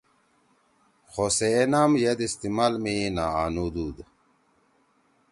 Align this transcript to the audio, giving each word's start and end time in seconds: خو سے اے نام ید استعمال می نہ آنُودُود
خو 1.09 1.25
سے 1.37 1.47
اے 1.55 1.63
نام 1.73 1.91
ید 2.03 2.19
استعمال 2.27 2.73
می 2.83 2.95
نہ 3.15 3.25
آنُودُود 3.43 3.97